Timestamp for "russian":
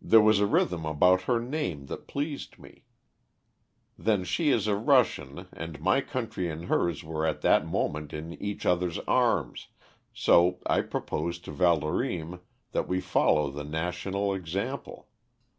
4.74-5.48